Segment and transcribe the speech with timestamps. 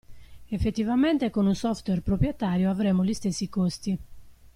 [0.47, 3.97] Effettivamente con un software proprietario avremo gli stessi costi.